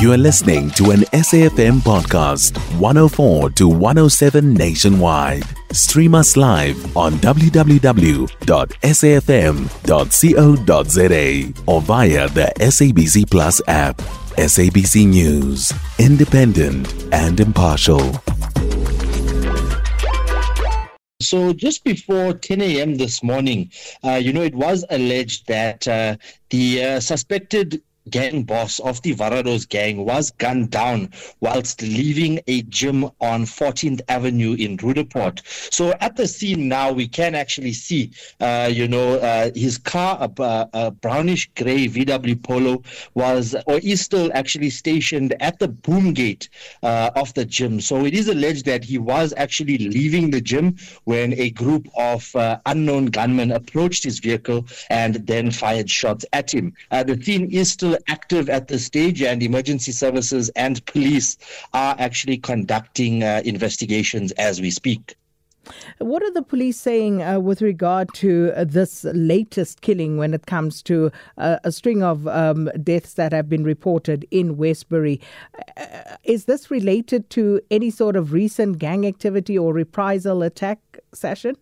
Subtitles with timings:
[0.00, 5.44] You are listening to an SAFM podcast, 104 to 107 nationwide.
[5.72, 7.72] Stream us live on www.safm.co.za
[11.66, 13.98] or via the SABC Plus app.
[14.38, 18.00] SABC News, independent and impartial.
[21.20, 22.94] So, just before 10 a.m.
[22.96, 23.70] this morning,
[24.02, 26.16] uh, you know, it was alleged that uh,
[26.48, 31.10] the uh, suspected gang boss of the Varados gang was gunned down
[31.40, 35.42] whilst leaving a gym on 14th Avenue in Roodepoort.
[35.72, 38.10] So at the scene now, we can actually see,
[38.40, 42.82] uh, you know, uh, his car, a, a brownish gray VW Polo,
[43.14, 46.48] was or is still actually stationed at the boom gate
[46.82, 47.80] uh, of the gym.
[47.80, 52.34] So it is alleged that he was actually leaving the gym when a group of
[52.34, 56.72] uh, unknown gunmen approached his vehicle and then fired shots at him.
[56.90, 61.36] Uh, the scene is still active at this stage, and emergency services and police
[61.72, 65.16] are actually conducting uh, investigations as we speak.
[65.98, 70.46] What are the police saying uh, with regard to uh, this latest killing when it
[70.46, 75.20] comes to uh, a string of um, deaths that have been reported in Westbury?
[75.76, 80.78] Uh, is this related to any sort of recent gang activity or reprisal attack
[81.14, 81.56] Sashin?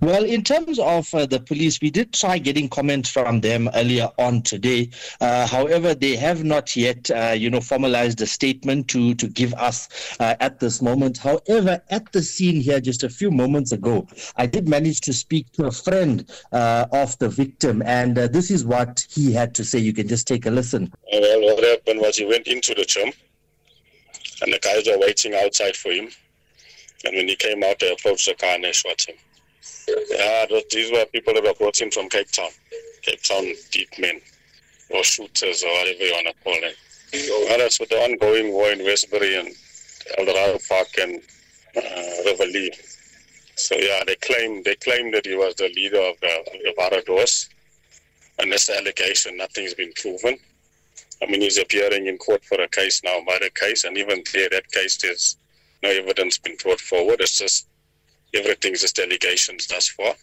[0.00, 4.08] Well, in terms of uh, the police, we did try getting comments from them earlier
[4.18, 4.90] on today.
[5.20, 9.54] Uh, however, they have not yet, uh, you know, formalized a statement to to give
[9.54, 9.88] us
[10.20, 11.18] uh, at this moment.
[11.18, 14.06] However, at the scene here, just a few moments ago,
[14.36, 18.50] I did manage to speak to a friend uh, of the victim, and uh, this
[18.50, 19.78] is what he had to say.
[19.78, 20.92] You can just take a listen.
[21.12, 23.12] Well, what happened was he went into the gym,
[24.42, 26.10] and the guys were waiting outside for him.
[27.04, 29.14] And when he came out, they approached the car and they shot him.
[30.10, 32.50] Yeah, these were people that were brought in from Cape Town,
[33.02, 34.20] Cape Town deep men,
[34.90, 36.72] or shooters, or whatever you want to call them.
[37.12, 39.48] Well, with the ongoing war in Westbury and
[40.18, 41.22] Eldorado Park and
[41.76, 42.72] uh.
[43.56, 46.74] So yeah, they claim they claim that he was the leader of the, of the
[46.78, 47.48] Varados,
[48.38, 49.36] and the allegation.
[49.36, 50.38] Nothing's been proven.
[51.20, 54.48] I mean, he's appearing in court for a case now, murder case, and even there,
[54.50, 55.36] that case, there's
[55.82, 57.20] no evidence been brought forward.
[57.20, 57.66] It's just
[58.34, 60.14] everything's just allegations thus far.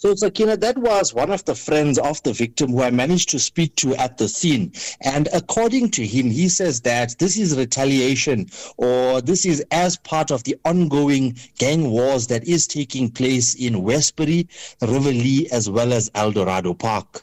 [0.00, 3.38] So, Sakina, that was one of the friends of the victim who I managed to
[3.38, 4.72] speak to at the scene.
[5.02, 8.46] And according to him, he says that this is retaliation
[8.78, 13.82] or this is as part of the ongoing gang wars that is taking place in
[13.82, 14.48] Westbury,
[14.80, 17.22] Riverlea, as well as Eldorado Park.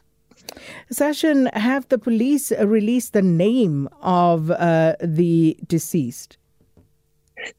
[0.91, 6.37] Sashin, have the police released the name of uh, the deceased?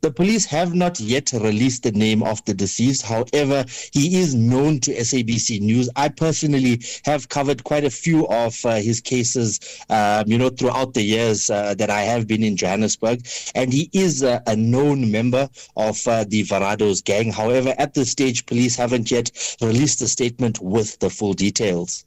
[0.00, 3.02] The police have not yet released the name of the deceased.
[3.02, 5.88] However, he is known to SABC News.
[5.96, 9.60] I personally have covered quite a few of uh, his cases,
[9.90, 13.26] um, you know, throughout the years uh, that I have been in Johannesburg.
[13.54, 17.32] And he is uh, a known member of uh, the Varados gang.
[17.32, 22.04] However, at this stage, police haven't yet released a statement with the full details.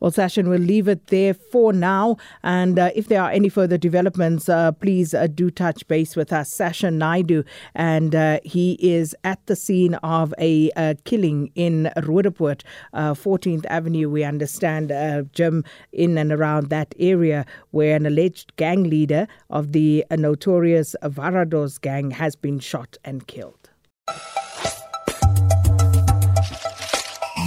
[0.00, 2.16] Well, Sashin, we'll leave it there for now.
[2.42, 6.32] And uh, if there are any further developments, uh, please uh, do touch base with
[6.32, 6.50] us.
[6.50, 7.44] Sashin Naidoo,
[7.74, 12.62] and uh, he is at the scene of a uh, killing in Roodepoort,
[12.94, 14.10] 14th uh, Avenue.
[14.10, 14.92] We understand,
[15.32, 21.80] gym, in and around that area where an alleged gang leader of the notorious Varados
[21.80, 23.70] gang has been shot and killed.